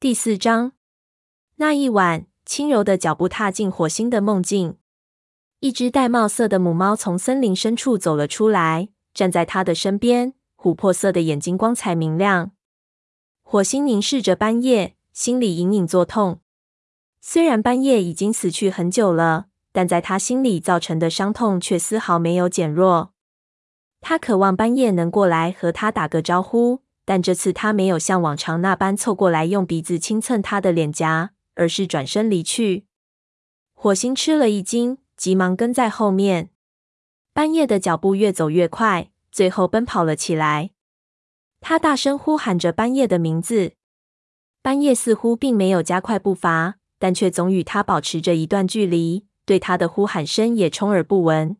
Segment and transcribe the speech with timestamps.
[0.00, 0.72] 第四章。
[1.56, 4.78] 那一晚，轻柔的脚步踏进火星的梦境。
[5.58, 12.52] 一只玳瑁色的母猫从森林深处走了出来，站在它的身边，琥珀色的眼睛光彩明亮。
[13.42, 16.40] 火星凝视着斑叶，心里隐隐作痛。
[17.20, 23.12] 虽然斑叶已经死去很久了，但在他心里造成的伤痛却丝毫没有减弱。
[24.00, 26.80] 他渴望斑叶能过来和他打个招呼，
[27.10, 32.86] 但这次他没有像往常那般凑过来用鼻子轻蹭他的脸颊，而是转身离去。
[33.74, 34.98] 火星吃了一惊。
[35.16, 36.50] 急忙跟在后面，
[37.32, 40.70] 斑叶的脚步越走越快，最后奔跑了起来。
[41.60, 43.72] 他大声呼喊着斑叶的名字，
[44.62, 51.56] 斑叶似乎并没有加快步伐，但却总与他保持着一段距离，对他的呼喊声也充耳不闻。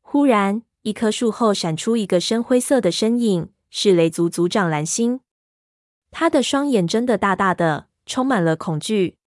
[0.00, 5.18] 忽然，一棵树后闪出一个深灰色的身影，是雷族族长蓝星。
[6.12, 9.18] 他的双眼睁得大大的，充满了恐惧。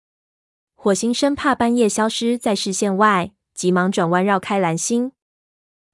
[0.77, 3.33] 火星生怕半夜消失在视线外。
[3.53, 5.13] 急忙转弯绕开蓝星，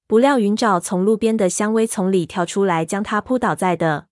[0.09, 4.09] 不料云沼从路边的香薇丛里跳出来，将他扑倒在地。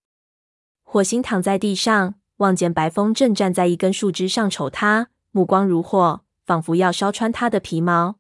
[0.85, 8.17] 火星躺在地上，望见白风正站在一根树枝上瞅他，目光如火，仿佛要烧穿他的皮毛。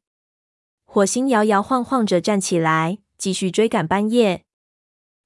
[0.84, 4.44] 火星摇摇晃晃着站起来，继续追赶半夜。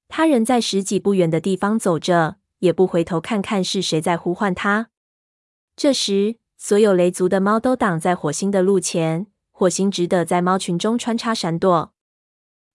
[0.07, 4.89] 他仍在十几步远的地方走着，也不回头看看是谁在呼唤他。
[5.75, 9.27] 这时，所有雷族的猫都挡在火星的路前。
[9.51, 11.93] 火星只得在猫群中穿插闪躲，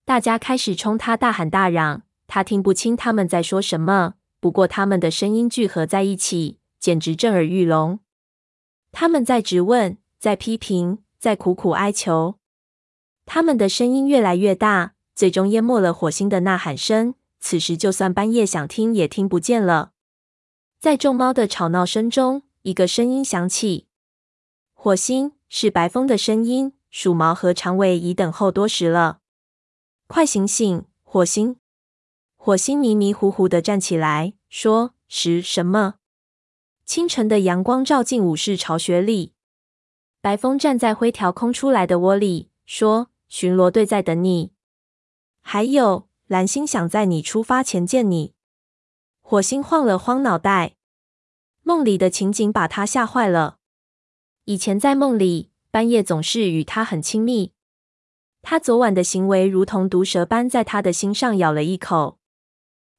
[0.06, 4.14] 大家开始冲他大喊大嚷，他听不清他们在说什么。
[4.40, 8.00] 不过他们的声音聚合在一起，简直震耳欲聋。
[8.92, 12.36] 他们在质问，在批评，在苦苦哀求。
[13.26, 17.14] 他们的声音越来越大，最终淹没了火星的呐喊声。
[17.40, 19.92] 此时，就算半夜想听，也听不见了。
[20.78, 23.86] 在众猫的吵闹声中，一个声音响起
[24.74, 26.74] ：“火星。”是白风的声音。
[26.90, 29.20] 鼠毛和长尾已等候多时了。
[30.06, 31.56] 快醒醒，火星！
[32.36, 35.96] 火星迷迷糊糊的站起来，说：“是什么？”
[36.86, 39.34] 清晨的阳光照进武士巢穴里。
[40.20, 44.52] 白风站在灰条空出来的窝里，说：“巡逻队在等你。
[45.40, 48.34] 还有，蓝星想在你出发前见你。”
[49.20, 50.76] 火星晃了晃脑袋，
[51.64, 53.58] 梦里的情景把他吓坏了。
[54.44, 57.50] 以前在梦里，斑夜总是与他很亲密。
[58.42, 62.20] 他昨晚的行为如同毒蛇般在他的心上咬了一口。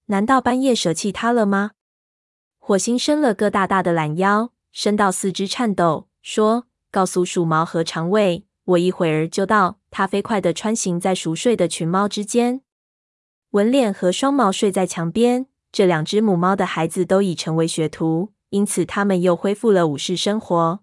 [0.07, 1.71] 难道斑夜舍弃他了吗？
[2.59, 12.61] 火星伸了个大大的懒腰，伸到四肢颤抖，说：“告诉鼠毛和长尾，我一会儿就到。”他飞快地穿行在熟睡的群猫之间。
[13.51, 20.79] 纹脸和双毛睡在墙边，这两只母猫的孩子都已成为学徒，因此他们又恢复了武士生活。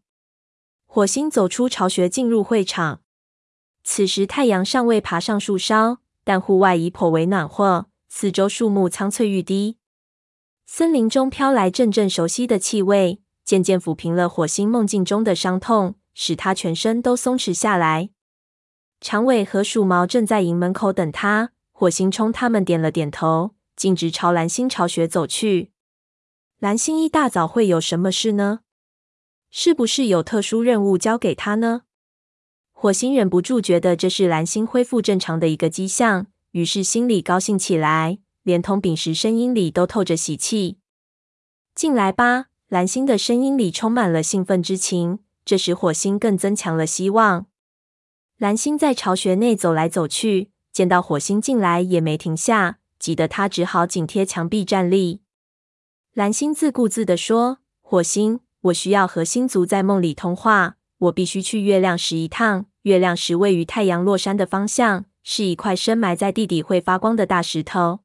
[0.85, 3.01] 火星走出巢穴，进入会场。
[3.83, 9.79] 此时太阳尚未爬上树梢，但户外已颇为暖和，四周树木苍翠欲滴。
[10.67, 18.11] 森林中飘来阵阵熟悉的气味，渐渐抚平了火星梦境中的伤痛，使他全身都松弛下来。
[19.01, 25.71] 长尾和鼠毛正在营门口等他，火星冲他们点了点头，径直朝蓝星巢穴走去。
[26.59, 28.63] 蓝星一大早会有什么事呢？
[29.49, 31.83] 是不是有特殊任务交给他呢？
[32.73, 40.79] 火星忍不住觉得这是蓝星恢复正常的一个迹象，于是心里高兴起来，连同秉时声音里都透着喜气。
[41.77, 47.47] 进来吧，蓝星的声音里充满了兴奋之情，这时火星更增强了希望。
[48.37, 55.23] 蓝星在巢穴内走来走去，见到火星进来也没停下，急得他只好紧贴墙壁站立。
[56.15, 60.77] 蓝星自顾自地说：“火星。”我需要和星族在梦里通话。
[60.99, 62.67] 我必须去月亮石一趟。
[62.83, 68.01] 月亮石位于太阳落山的方向，是一块深埋在地底会发光的大石头。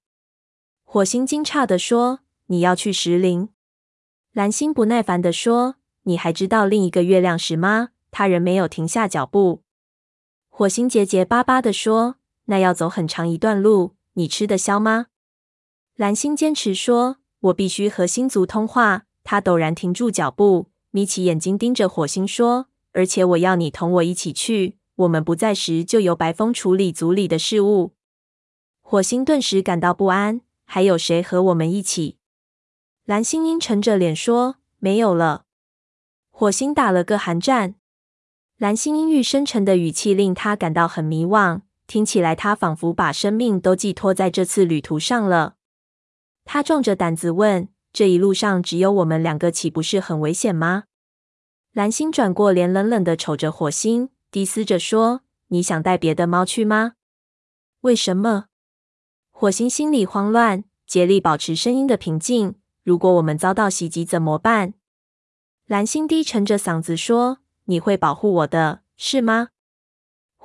[0.83, 3.49] 火星惊诧地说：“你要去石林？”
[4.31, 9.63] 蓝星不耐烦地说：“你还知道另一个月亮石吗？”他仍没有停下脚步。
[10.49, 15.07] 火星结结巴巴地说：“那要走很长一段路，你吃得消吗？”
[15.95, 24.77] 蓝星坚持说：“我必须和星族通话。”他陡然停住脚步，眯起眼睛盯着火星说：“而且我要你同我一起去。
[24.95, 27.93] 我们不在时，就由白风处理族里的事务。”
[28.81, 30.41] 火星顿时感到不安。
[30.65, 32.17] 还有谁和我们一起？
[33.05, 35.45] 蓝星阴沉着脸说：“没有了。”
[36.31, 37.75] 火星打了个寒战。
[38.57, 45.55] 蓝星阴郁深沉的语气令他感到很迷惘，听起来他仿佛把生命都寄托在这次旅途上了。
[46.45, 47.69] 他壮着胆子问。
[47.93, 50.85] 这一路上只有我们两个，岂不是很危险吗？”
[51.73, 56.93] 蓝星转过脸，冷冷的瞅着火星，低嘶着说：“你想带别的猫去吗
[57.81, 58.45] ？”“为什么？”
[59.29, 62.55] 火星心里慌乱，竭力保持声音的平静。
[62.83, 64.73] “如果我们遭到袭击怎么办？”
[65.67, 69.49] 蓝星低沉着嗓子说：“你会保护我的，是吗？”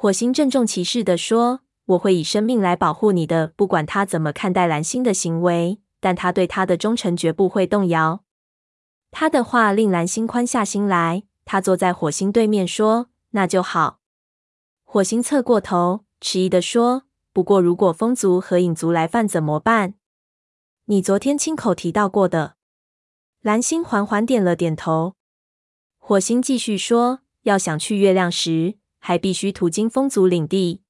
[0.01, 8.23] 火星郑重其事地说：“我会以生命来保护你的，不管他怎么看待蓝星的行为。”但他对他的忠诚绝不会动摇。
[9.11, 11.25] 他的话令蓝星宽下心来。
[11.45, 13.99] 他坐在火星对面说：“那就好。”
[14.87, 17.03] 火星侧过头，迟疑地说
[17.35, 19.95] ：“不过，如果风族和影族来犯怎么办？
[20.85, 22.55] 你昨天亲口提到过的。”
[23.43, 25.17] 蓝星缓缓点了点头。
[25.99, 30.83] 火星继续说：“要想去月亮时，还必须途经风族领地。”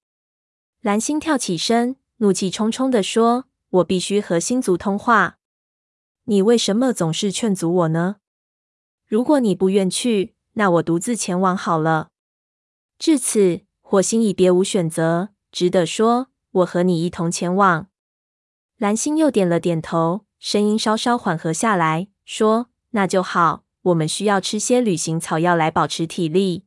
[0.83, 3.45] 蓝星跳起身，怒气冲冲地说。
[3.71, 5.37] 我必须和星族通话。
[6.25, 8.17] 你为什么总是劝阻我呢？
[9.07, 12.09] 如果你不愿去，那我独自前往好了。
[12.99, 17.89] 至此，火星已别无选择，只得说：“我和你一同前往。”
[18.79, 23.65] 蓝星又点了点头，声音稍稍缓和下来，说：“那就好。
[23.83, 26.65] 我们需要吃些旅行草药来保持体力。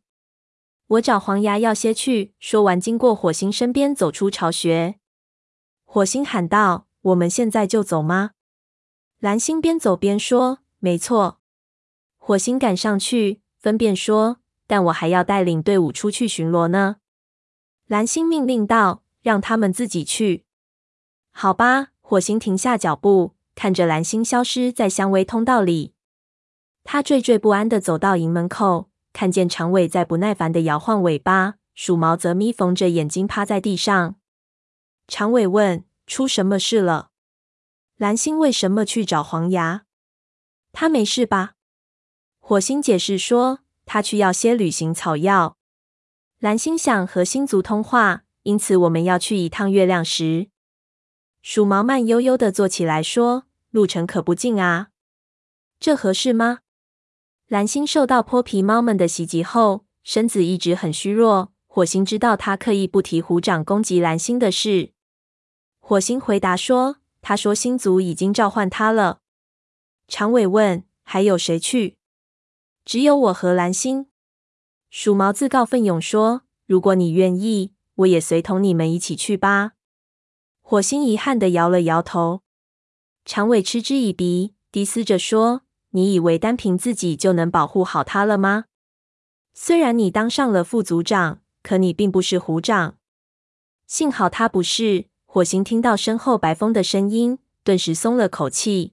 [0.91, 4.95] 我找黄牙要些去。”说完，经过火星身边，走出巢穴。
[5.85, 6.87] 火星喊道。
[7.03, 8.33] 我们现在就走吗？
[9.17, 11.39] 蓝星边走边说：“没错。”
[12.19, 16.97] 火星赶上去，分辨说：“但我还要带领队伍出去巡逻呢。”
[17.89, 20.45] 蓝星命令道：“让他们自己去。”
[21.33, 21.87] 好吧。
[22.01, 25.95] 火星停下脚步，看着蓝星消失在香薇通道里。
[26.83, 34.15] 他惴惴不安地走到营门口，看见长尾在不耐烦的摇晃尾巴，鼠毛则眯缝着眼睛趴在地上。
[35.07, 35.85] 长尾问。
[36.07, 37.11] 出什么事了？
[37.95, 39.85] 蓝星为什么去找黄牙？
[40.73, 41.53] 他没事吧？
[42.39, 45.55] 火星解释说，他去要些旅行草药。
[46.39, 50.49] 蓝星想和星族通话，因此我们要去一趟月亮石。
[51.41, 54.89] 鼠毛慢悠悠的坐起来说：“路程可不近啊，
[55.79, 56.59] 这合适吗？”
[57.51, 61.51] 蓝星受到泼皮猫们的袭击后，身子一直很虚弱。
[61.67, 64.93] 火星知道他刻意不提虎掌攻击蓝星的事。
[65.81, 69.19] 火星回答说：“他说星族已经召唤他了。”
[70.07, 71.97] 长尾问：“还有谁去
[72.85, 74.07] ？”“只有我和蓝星。”
[74.89, 79.73] 鼠毛自告奋勇说：“如果你愿意，我也随同你们一起去吧。”
[80.63, 82.43] 火星遗憾地摇了摇头。
[83.25, 88.65] 长尾嗤之以鼻，低嘶着说：“你以为单凭自己就能保护好他了吗？
[89.53, 92.97] 虽然你当上了副族长，可你并不是虎掌。
[93.87, 98.91] 幸好他不是。”火星听到身后白风的声音，顿时松了口气。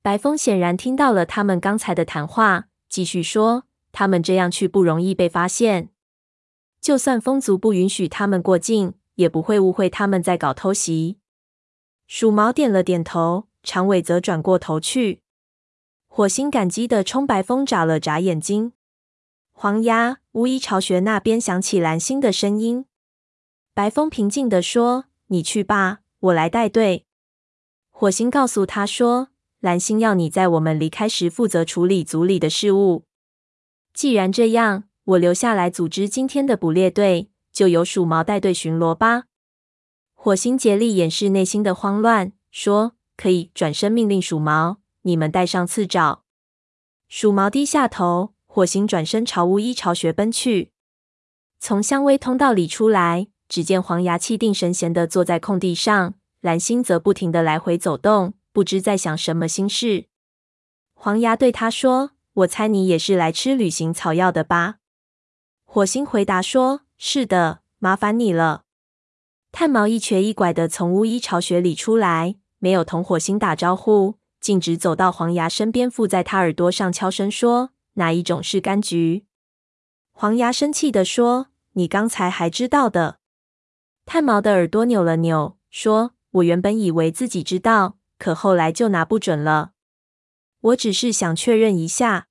[0.00, 5.88] 白风显然听到了他们刚才的谈话，继续说：“他们这样去不容易被发现，
[6.80, 11.18] 就算风族不允许他们过境，也不会误会他们在搞偷袭。”
[12.06, 15.22] 鼠毛点了点头，长尾则转过头去。
[16.20, 18.74] 火星感激地冲白风眨了眨眼睛。
[19.52, 22.84] 黄鸭巫医巢穴那边响起蓝星的声音。
[23.72, 25.06] 白风平静地说。
[25.28, 27.06] 你去吧，我来带队。
[27.88, 29.28] 火星告诉他说
[29.60, 33.04] ：“蓝星要你在我们离开时负责处理族里的事务。
[33.94, 39.24] 既然这样，我留下来组织今天的捕猎队，就由鼠毛带队巡逻吧。”
[40.12, 44.78] 火星竭力掩饰内心的慌乱，说：“可以。”转身命令鼠毛
[45.10, 46.22] ：“你们带上刺爪。”
[47.10, 48.34] 鼠毛低下头。
[48.52, 50.72] 火星转身朝巫医巢穴奔去，
[51.60, 53.28] 从香薇通道里出来。
[53.48, 60.06] 只见黄牙气定神闲地坐在空地上，蓝星则不停地来回走动，不知在想什么心事。
[60.94, 62.10] 黄牙对他说
[62.42, 64.78] ：“我猜你也是来吃旅行草药的吧？”
[65.64, 68.64] 火星回答说：“是的，麻烦你了。”
[69.52, 79.26] 炭毛一瘸一拐地从巫医巢穴里出来，没有同火星打招呼，径直走到黄牙身边，附在他耳朵上悄声说：“哪一种是柑橘？”
[80.12, 83.18] 黄牙生气地说：“你刚才还知道的。”
[84.06, 89.72] 炭毛的耳朵扭了扭，说：“我原本以为自己知道，可后来就拿不准了。
[90.60, 92.26] 我只是想确认一下。”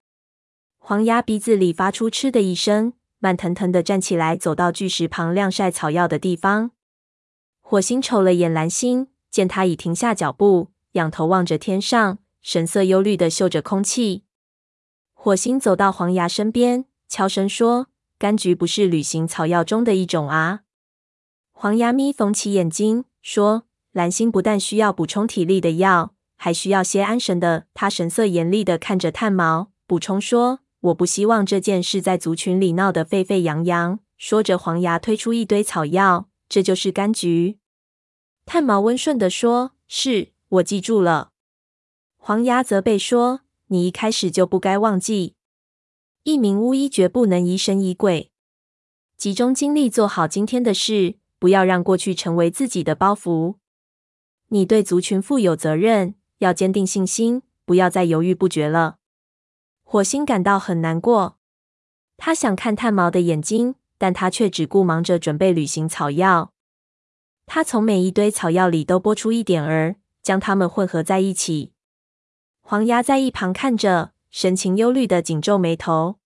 [0.77, 6.71] 黄牙鼻子里发出“嗤”的一声，慢腾腾的站起来，走到巨石旁晾晒草药的地方。
[7.61, 14.23] 火星瞅了眼蓝星，见他已停下脚步，仰头望着天上，神色忧虑地嗅着空气。
[15.13, 20.61] 火星走到黄牙身边，悄声说：“柑橘不是旅行草药中的一种啊。”
[21.51, 27.65] 黄牙咪缝起眼睛，说：“蓝星不但需要补充体力的药，还需要些安神的。
[27.73, 37.59] 他神色严厉的看着炭毛，补充说：“我不希望这件事在族群里闹得沸沸扬扬。”说着，黄牙推出一堆草药，这就是柑橘。
[38.45, 41.31] 炭毛温顺的说：“是，我记住了。”
[42.17, 45.35] 黄牙责备说：“你一开始就不该忘记，
[46.23, 48.31] 一名巫医绝不能疑神疑鬼，
[49.15, 53.55] 集中精力做好今天的事，不要让过去成为自己的包袱。
[54.49, 58.97] 你对族群负有责任，要坚定信心，不要再犹豫不决了。”
[59.83, 61.37] 火星感到很难过，
[62.17, 66.53] 他想看炭毛的眼睛，但他却只顾忙着准备旅行草药。
[67.45, 69.95] 他从每一堆草药里都拨出一点儿，
[70.29, 71.71] 将它们混合在一起。
[72.61, 76.19] 黄牙在一旁看着，神情忧虑的紧皱眉头。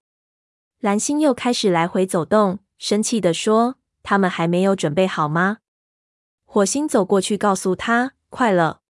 [0.81, 5.59] 蓝星又开始来回走动，生气地说：“他们还没有准备好吗？”
[6.43, 8.81] 火星走过去告诉他：“快了，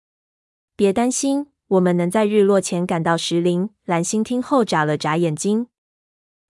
[0.75, 5.67] 别担心，我们能在日落前赶到石林。”蓝星听后眨了眨眼睛。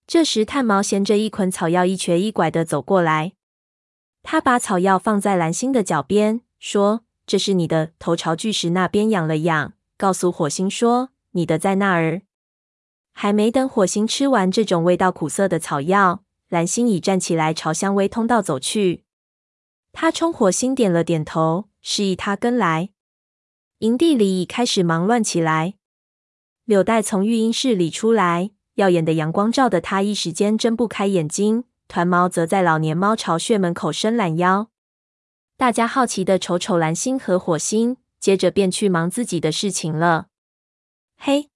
[0.07, 3.33] 这时，炭毛衔着一捆草药，一瘸一拐地走过来。
[4.21, 9.73] 他把草药放在蓝星的脚边，说：“这是你的。”头朝巨石那边仰了仰。
[9.97, 12.23] 告诉火星说：“你的在那儿。”
[13.13, 19.03] 还没等火星吃完这种味道苦涩的草药，蓝星已站起来朝香薇通道走去。
[19.91, 22.89] 他冲火星点了点头，示意他跟来。
[23.79, 25.75] 营地里已开始忙乱起来。
[26.65, 31.65] 柳带从育婴室里出来，耀眼的阳光照得他一时间睁不开眼睛。
[31.87, 34.69] 团毛则在老年猫巢穴门口伸懒腰。
[35.55, 37.97] 大家好奇的瞅瞅蓝星和火星。
[38.19, 40.27] 接着便去忙自己的事情了。
[41.17, 41.49] 嘿，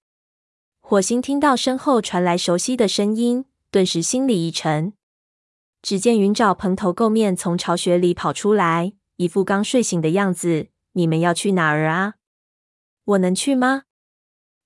[0.80, 4.92] 火星听到身后传来熟悉的声音，顿时心里一沉。
[5.80, 10.68] 只见云沼蓬头垢面从巢穴里跑出来，一副刚睡醒的样子。
[10.92, 12.16] 你们要去哪儿啊？
[13.04, 13.84] 我能去吗？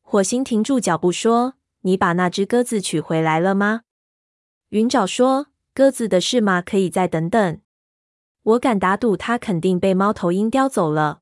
[0.00, 3.82] 火星停住脚步说：“你把那只鸽子取回来了吗？”
[4.70, 7.60] 云沼说：“鸽子的事嘛，可以再等等。
[8.42, 11.20] 我敢打赌，它肯定被猫头鹰叼走了。”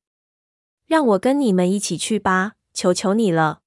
[0.87, 3.61] 让我跟你们一起去吧，求求你了！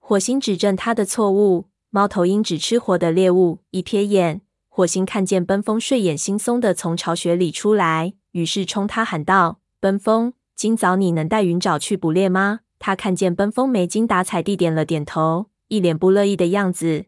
[0.00, 1.68] 火星指正他的错误。
[1.90, 3.60] 猫头鹰只吃活的猎物。
[3.70, 17.04] 一瞥眼，火星看见奔风睡眼惺忪的从巢穴里出来，于是冲他喊道：“奔风，今早你能带云沼去捕猎吗？”他看见奔风没精打采地点了点头，一脸不乐意的样子。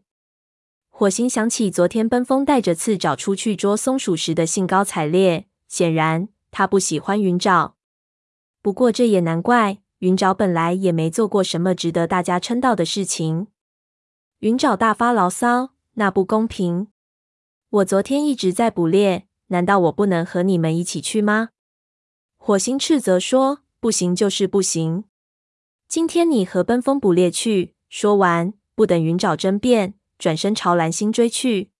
[0.89, 7.73] 火星想起昨天奔风带着刺爪出去捉松鼠时的兴高采烈，显然他不喜欢云沼。
[8.61, 13.47] 不过这也难怪，云沼本来也没做过什么值得大家称道的事情。
[14.39, 16.87] 云沼大发牢骚：“那不公平！
[17.69, 21.49] 我昨天一直在捕猎，难道我不能和你们一起去吗？”
[22.39, 25.03] 火星斥责说：“不行就是不行！
[25.89, 31.71] 今天你和奔风捕猎去。”说完，不等云沼争辩，转身朝蓝星追去。